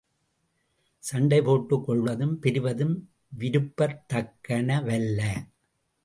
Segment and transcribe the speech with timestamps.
[1.11, 2.95] சண்டைபோட்டுக் கொள்வதும் பிரிவதும்
[3.39, 5.21] விரும்பத்தக்கனவல்ல.